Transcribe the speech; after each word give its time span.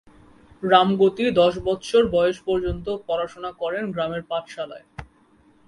রামগতি 0.63 1.25
দশ 1.31 1.53
বৎসর 1.65 2.03
বয়স 2.07 2.37
পর্যন্ত 2.45 2.87
পড়াশোনা 3.07 3.51
করেন 3.51 3.83
গ্রামের 3.91 4.23
পাঠশালায়। 4.23 4.85